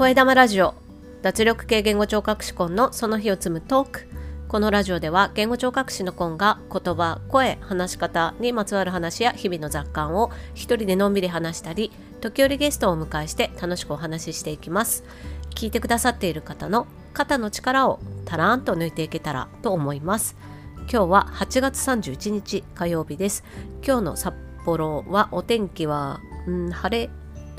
[0.00, 0.72] 声玉ラジオ
[1.20, 4.08] 脱力系言語聴覚士コンのその日を積むトーク。
[4.48, 11.92] このラジオでは言語聴覚士のコンが言葉声話し方にまつわる話や日々の雑感を一人でのんびり話したり
[12.22, 15.04] 時折ゲストをお迎えして楽しくお話ししていきます。
[15.50, 20.34] 聞いてくださっている方の肩の力をたらんと抜いていけたらと思います。
[20.78, 23.44] 今日は8月31日火曜日です。
[23.86, 27.10] 今日の札幌はお天気は、うん、晴れ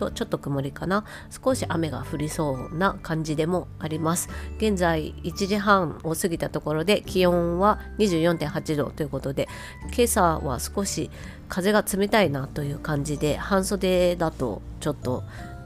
[0.01, 1.05] とちょっと曇りかな。
[1.29, 4.29] 少し雨が降りそうな感じでもあります。
[4.57, 9.47] 現在1時半を過ぎたところで気温は24.8度ということで
[9.95, 11.11] 今朝は少し
[11.47, 15.23] 風が冷たいなという感じで半袖だとちょっと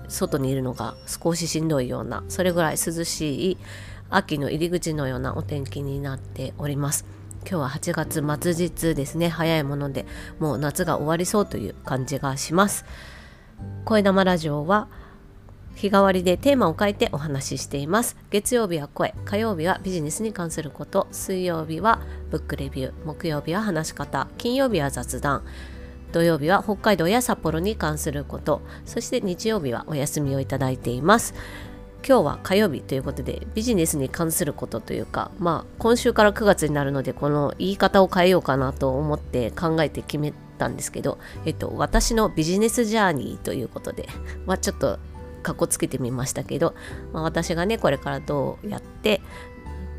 [0.09, 3.57] 外にいるのが少ししんどいようなそれぐらい涼しい
[4.09, 7.05] 秋の入り口のようなお天気になっております。
[7.47, 9.29] 今日は8月末日ですね。
[9.29, 10.05] 早いもので
[10.39, 12.85] もう夏が終わりそうという感じがします。
[13.85, 14.87] 声玉ラジオは
[15.75, 18.15] 日替わりでテーマを変えてお話ししています。
[18.29, 21.07] 月曜日は声火曜日はビジネスに関すること。
[21.11, 22.93] 水曜日はブックレビュー。
[23.05, 24.27] 木曜日は話し方。
[24.37, 25.43] 金曜日は雑談。
[26.13, 28.61] 土曜日は北海道や札幌に関すること。
[28.85, 31.33] そして日曜日はお休みをいただいています。
[32.07, 44.07] 今日は火曜日ということでビジネスに関することというかまあ今週から9月になるのでこの言い方を変えようかなと思って考えて決めたんですけど、えっと、私のビジネスジャーニーということで、
[44.45, 44.99] まあ、ちょっと
[45.43, 46.73] かっこつけてみましたけど、
[47.13, 49.21] まあ、私がねこれからどうやって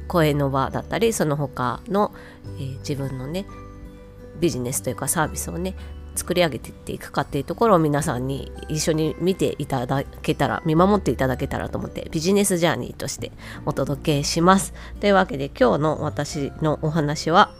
[0.08, 2.12] 声の場だったりその他の、
[2.58, 3.46] えー、自分のね
[4.40, 5.74] ビジネスというかサービスをね
[6.16, 13.32] 作り上げていっていくかっていうところを皆さんに一緒に見ていただけたら見守っていただけたらと思ってビジネスジャーニーとして
[13.66, 14.72] お届けします。
[15.00, 17.50] というわけで今日の私のお話は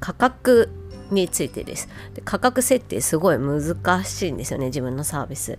[0.00, 0.70] 価格
[1.10, 5.58] についてですで価格設定すごい難しいんですよね自分のサービス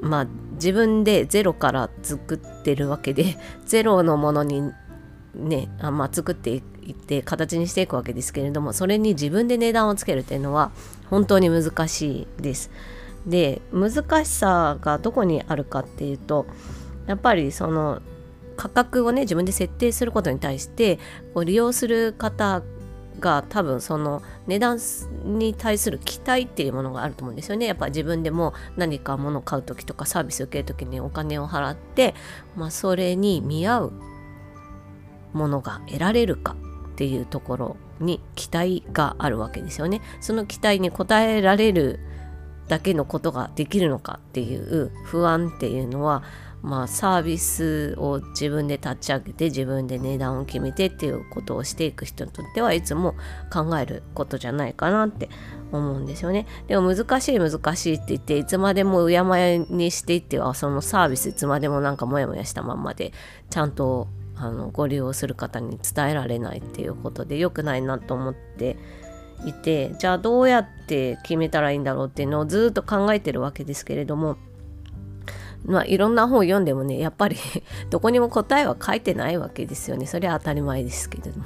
[0.00, 4.72] まあ自分でゼロから作ってるわけで ゼロのものに
[5.34, 6.58] ねあまあ、作ってい
[6.92, 10.70] って形にしていくわけですけれどもそれに自分で値段をつけるっていうのは
[11.10, 12.70] 本当に難しいです。
[13.26, 16.46] で難しさがどこにあるかっていうと
[17.06, 18.00] やっぱりその
[18.56, 20.98] 価格をね自分で設定することに対して
[21.32, 22.62] こう利用する方
[23.20, 24.78] が多分その値段
[25.24, 27.66] に対する期待っていうものがあると思うんですよね。
[27.66, 32.14] やっぱ自分でも何か物を買う時とかサービスを受ける時にお金を払って、
[32.56, 33.92] まあ、それに見合う
[35.32, 36.56] ものが得られるか
[36.92, 40.00] っていうところに期待があるわけですよね。
[40.20, 42.00] その期待に応えられる
[42.68, 46.22] だけのことができるのかっていう不安っていうのは
[46.64, 53.14] まあ、サービスを自分で立ち上げて自分で値段を決めてっていうことをしていく人にとってはいつも
[53.52, 55.28] 考えることじゃないかなって
[55.72, 56.46] 思うんですよね。
[56.66, 63.12] でも難しい難しいって言っていつまでもうやまやにしていってはそのサービスいつまでもなんかモヤモヤしたまんまで
[63.50, 68.78] ちゃんとあのご利用する方に伝えられないっていうことで良くないなと思って
[69.44, 74.38] いてじゃあどうやって決めたらいいんだろうっていうのをずっと考えてるわけですけれども
[75.64, 77.36] まあ、いろんな本を読んでもねやっぱり
[77.90, 80.06] どこにも答えは書いてないわけですよね。
[80.06, 81.44] それは当たり前ですけども。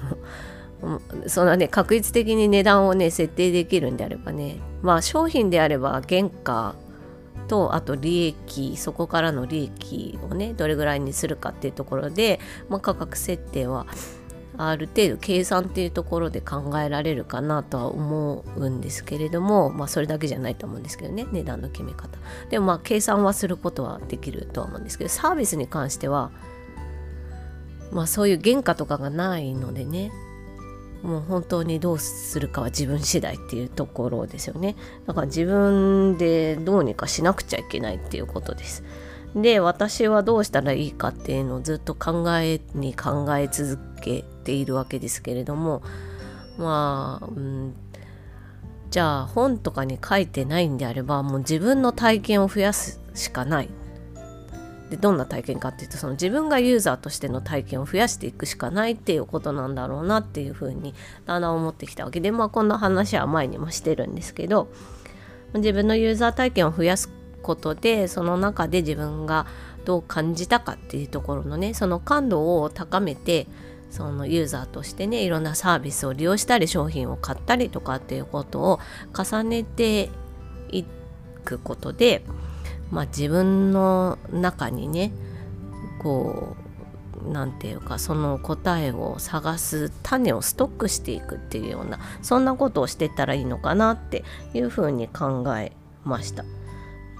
[1.27, 4.59] そんなね確率的に値段をね設定できるんであればね。
[4.83, 6.77] まあ商品であれば原価
[7.49, 13.87] とあと利益そこからの利益をねどれぐらいにするかっていうところで、まあ、価格設定は
[14.61, 22.19] ある程度計算っていうところで考えられるかなとは思うんですけれどもまあそれだけじゃないと思うんですけどね値段の決め方。
[22.51, 26.33] でもまあ計算はすることはできるとは思うんですけどサービスに関しては
[27.93, 30.11] まあそういう原価とかがないのでね
[31.03, 34.75] もう本当にどうするかは自分次第っていうところですよね。
[35.07, 38.83] だから自分でどうにかしなくちゃいけないっていうことです。
[39.35, 45.83] で私はどうしたらいいかっていうのをずっと考えに考え続けているわけですけれども
[46.57, 47.75] まあ、うん、
[48.91, 53.69] じゃあ本とかに書いてないんであればもう自分の体験を増やすしかない。
[54.91, 60.95] でどんな体験かっていうとその自分がユーザーとしての体験を増やしていくしかないっていうことなんだろうなっていうふうに
[61.27, 64.69] だんだん思ってきたわけでまあこんな話は前にもしてるんですけど
[65.55, 67.11] 自分のユーザー体験を増やす
[67.49, 69.47] ことでその中で自分が
[69.87, 73.47] どう感じたかっていうところのねその感度を高めて
[73.91, 78.81] そのユーザーとしてねいろんなサービスを利用したり商品を買ったりとかっていうことを
[79.17, 80.11] 重ねて
[80.71, 80.85] い
[81.43, 82.23] くことで、
[82.91, 85.11] まあ、自分の中にね
[86.03, 86.55] こ
[87.25, 94.23] う何て言うかその答えを探す種をストックしていくっていうようなそんなことをしてったらいいのかなって
[94.53, 95.73] いうふうに考え
[96.05, 96.45] ました。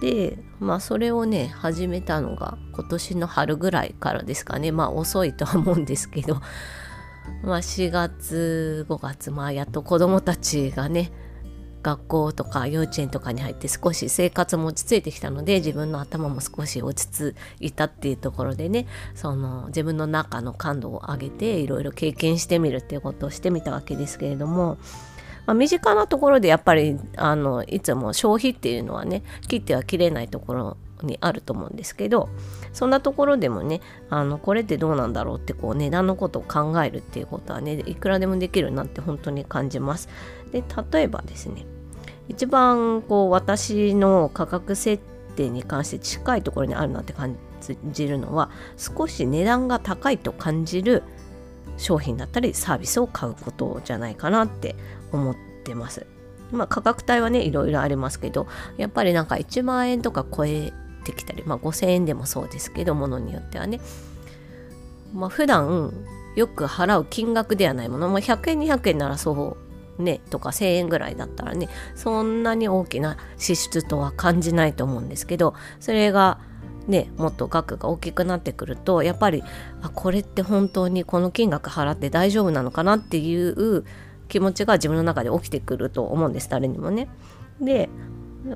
[0.01, 4.73] でまあそれをね始めたのが今年の春ぐらいからですかね。
[4.73, 6.41] まあ遅いとは思うんですけど。
[7.43, 11.13] まあ4月5月まあやっと子どもたちがね
[11.83, 24.79] 学校とか幼稚園とかに入って少し生活も落ち着いてきたので自分の頭も少し落ち着いたっていうところでねその自分の中の感度を上げていろいろ経験してみるっていうことをしてみたわけですけれども、
[25.49, 32.29] まあ、身近なところでやっぱりあのいつも消費っていうのはね切っては切れないところにあると思うんですけど
[32.75, 33.81] そんなところでもね
[34.11, 40.11] あのこれってどうなんだろうってこう値段のことを考えるっていうことはねいくらでもできるなって本当に感じます。
[40.53, 40.63] で
[40.93, 41.65] 例えばですね
[42.29, 45.03] 一番こう私の価格設
[45.35, 47.39] 定に関して近いところにあるなって感
[47.91, 51.05] じるのは少し値段が高いと感じる
[51.79, 54.77] 商品だったりサービスを買うことじゃないかなって
[55.13, 56.07] 思ってます。
[56.53, 58.47] まあ、価格帯はねいろいろありますけど
[58.79, 60.73] やっぱりなんか1万円とか超え
[61.05, 63.81] てきたり、まあ、5,000円でもそうですけどものによってはね、
[65.13, 65.93] まあ、普段
[66.37, 69.57] よく払う金額ではないもの、まあ、100円200円ならそ
[69.99, 76.39] うねとか1,000円ぐらいだったらねそんなに大きな支出とは感じないと思うんですけどそれが
[76.89, 79.45] ねもっと額が大きくなってくるとやっぱり
[79.83, 83.85] あこれって本当にこの金額払って大丈夫なのかなっていう
[84.29, 87.09] 気持ちが自分の中で起きてくると思うんです誰にもね。
[87.61, 87.89] で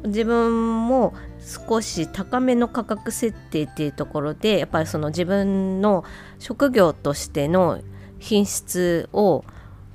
[0.04, 6.04] 自分も少し高めの価格設定っていうところでやっぱりその自分の
[6.38, 7.80] 職業としての
[8.18, 9.44] 品質を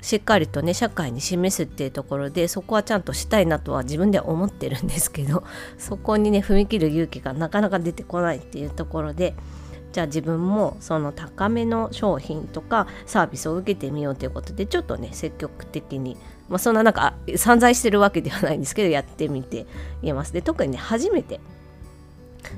[0.02, 5.44] しっかりとね社会に示すっていうところでそこはちゃんとしたいなとは自分では思ってるんですけど
[5.78, 9.36] そこにね踏み切る勇気がなかなか出てこないっていうところで
[9.92, 16.18] じゃあ自分もその高めの商品とかサービスを受けてみようということでちょっとね積極的に、
[16.50, 19.66] まあ、そんななんか散財してるわけではないんですけどやってみて
[20.04, 20.34] います。
[20.34, 21.40] で特にね初めて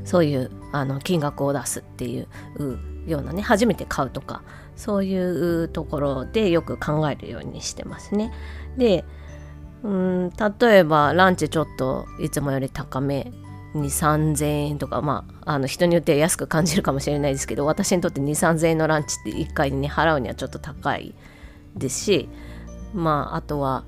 [0.03, 2.27] そういうあの金額を出すっていう
[3.09, 4.41] ようなね初めて買うとか
[4.75, 8.31] そういうところでよく考えるようにしてますね。
[8.77, 9.03] で
[9.83, 10.29] うん
[10.59, 13.31] 例えばランチちょっといつもより高め
[13.73, 21.13] に3000円とかまああの人によって安く感じるかもしれないですけど私にとって2 3 0 0 0円のランチって1回に、ね、払うにはちょっと高い
[21.75, 22.29] ですし
[22.94, 23.85] まああとは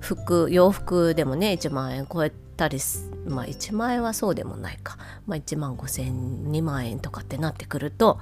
[0.00, 2.78] 服洋服でもね1万円超えたり
[3.26, 8.18] まあ1万円はそうでもないか、まあ、1万5,000 2万円とかってなってくると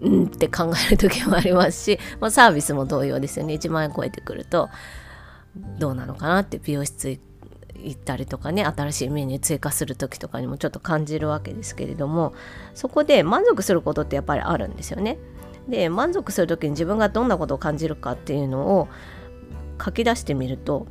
[0.00, 3.54] うんって考える時もありますし、 まあ、サービスも同様ですよね。
[3.54, 4.68] 1万円超えてくると
[5.78, 7.18] どうなのかなって美容室
[7.78, 12.34] 行ったりとかね新しいメニュー追加する時とかにもちょっと感じるわけですけれども
[12.74, 15.18] そこで満足することってやっぱりあるんですよね。
[15.68, 18.88] で満足する時に自分がどんなことを感じるかっていうのを
[19.84, 20.86] 書き出してみると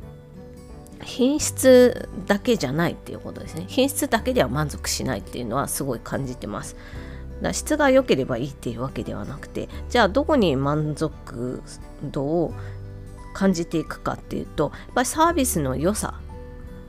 [1.02, 3.64] 品質だけじゃないっていうことですね。
[3.68, 6.76] 品質だけでは満足しないっていうのはすごい感じてます。
[7.42, 11.62] だ質が良ければいいっていうわけではなくてじゃあどこに満足
[12.02, 12.54] 度を
[13.34, 16.20] 感じていくかっていうとやっぱりサービスの良さ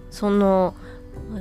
[0.10, 0.74] その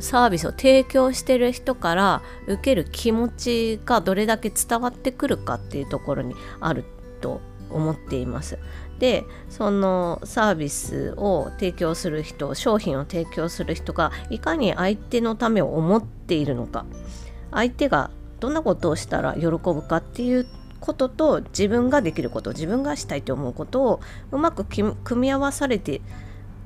[0.01, 6.85] サービスを提供してる人から受ける気持ちがどれだけ伝わってくるかっていうところにある
[7.21, 8.59] と思っています。
[8.99, 16.87] でそのサービスを提供する人商品を提供する人がいかに相手のためを思っているのか
[17.51, 20.47] 相手がどんなことをしたら喜ぶかっていう
[20.81, 24.01] ことと自分ができること自分がしたいと思うことを
[24.31, 26.01] うまく組み合わされて、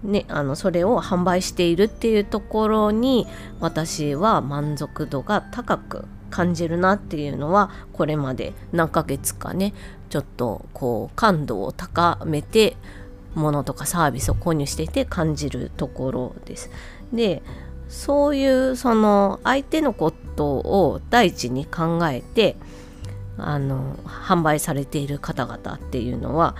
[0.02, 3.26] ね、あのそれを販売しているっていうところに
[3.60, 9.74] 私は満足度が高く感じるなっていうのはこれまで何ヶ月かね
[10.10, 12.76] ちょっとこう感度を高めて
[13.34, 16.70] ものとかサービスを購入していて感じるところです。
[17.12, 17.42] で
[17.90, 22.56] そういうその相手のことを第一に考えて
[23.36, 26.54] あの販売されている方々っていうのは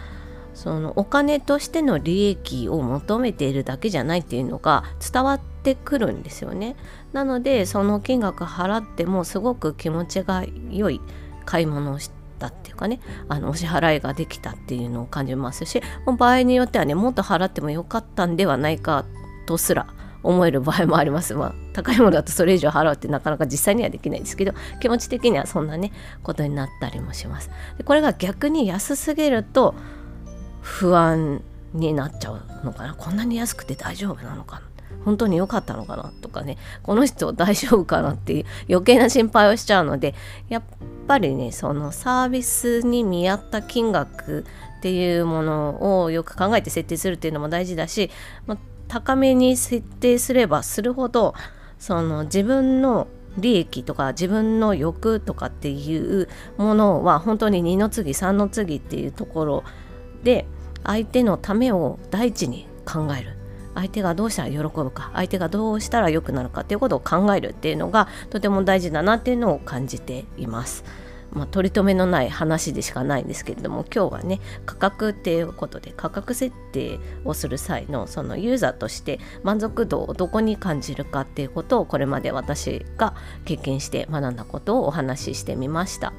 [0.55, 6.77] そのお金としての利益を求めているだけじゃないっていうのが伝わってくるんですよね。
[7.13, 11.01] なのでその金額払ってもすごく気持ちが良い
[11.47, 19.05] 買い物をしたっていうかねあのお支払いができたっていうのを感じますし場合によってはねもっと払ってもよかったんではないか
[19.47, 19.87] とすら
[20.23, 21.35] 思える場合もあります。
[21.35, 27.51] まあ、高いものだとそれ以上払うってなかなか実際にはできないですけど気持ち的にはそんなねことになったりもします。
[27.79, 29.75] でこれが逆に安すぎると
[30.61, 34.63] 不安になっちゃうのかなこんなに安くて大丈夫なのかな
[35.05, 40.15] 本当に良かったのかなとかねこの人大丈夫かなっていう余計な心配をしちゃうので
[40.49, 40.63] やっ
[41.07, 44.45] ぱりねそのサービスに見合った金額
[44.79, 48.11] っていうものをよく考えて設定するっていうのも大事だし、
[48.47, 48.57] ま
[48.91, 51.35] 高めに設定すればするほど
[51.79, 53.07] その自分の
[53.39, 59.65] 利益とか自分の欲とかっていうものは本当に2の次3の次っていうところ
[60.25, 60.45] で
[60.83, 63.37] 相手のためを第一に考える
[63.77, 70.85] 相手がどうしたら喜ぶか相手がどうしたら良くなるかっていうことを考えるっていうのがとても大事だなっていうのを感じています。
[71.33, 86.13] まあ、取り留めのない話でしかないんですけれども今日はね価格っていうことで価格設定をする際のそのユーザーとして満足度をどこに感じるかっていうことをこれまで私が経験して学んだことをお話ししてみました。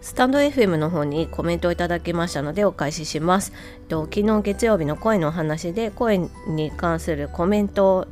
[0.00, 3.52] スタンド FM の方にコメントをいただきましたのでお返しします。
[3.90, 8.06] 昨日月曜日の声のお話で声に関するコメント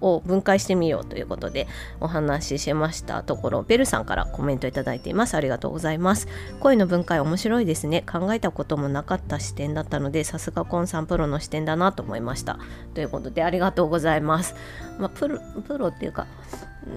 [0.00, 1.66] を分解してみようということで
[2.00, 5.34] お話ししましたところベルさんからコメントいただいています。
[5.34, 6.28] ありがとうございます。
[6.60, 8.02] 声の分解面白いですね。
[8.02, 12.58] 考えたこともなかった視点だったのでさすがコンさんプロの視点だなと思いました。
[12.94, 14.54] ということでありがとうございます。
[14.98, 16.26] まあ、プロプロっていうか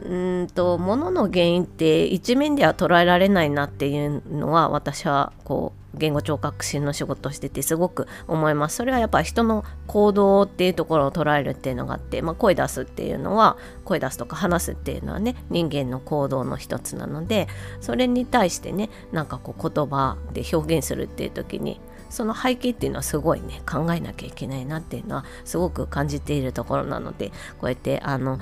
[0.10, 8.78] うんと物の原因って一面では捉えられないなっていうのは私はこう言語聴覚士の仕事をしててすごく思います。
[8.78, 17.48] それはやっぱ人の行動っていうところを捉えるっていうのがあって、まあ、声出すっていうのは声出すとか話すっていうのはね人間の行動の一つなので
[17.82, 28.40] それに対してねなんかこう言葉で表現するっていう時にその背景っていうのはすごいね考えなきゃいけないなっていうのはすごく感じているところなのでこうやってあの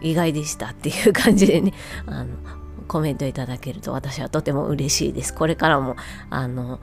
[0.00, 1.72] 意外でしたっていう感じでね
[2.06, 5.34] あのコメントいただけると私はとても嬉しいです。
[5.34, 5.96] これからも
[6.30, 6.80] あの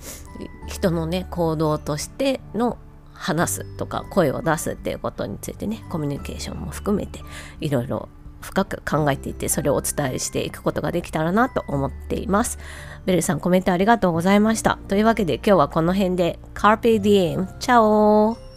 [0.67, 2.77] 人のね行動としての
[3.13, 7.19] 話すとか声を出すっていうことについてねコミュニケーションも含めて
[7.59, 8.09] いろいろ
[8.41, 12.57] 深く考えていてそれをお伝えしていくことができたらなと思っています。
[13.05, 14.79] ベルさんコメントありがとうございました。
[14.87, 17.57] というわけで今日はこの辺で Carpe Diem!
[17.59, 18.50] チャオ